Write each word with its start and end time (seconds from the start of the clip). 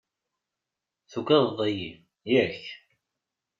Tugadeḍ-iyi, 1.11 1.91
yak? 2.31 2.61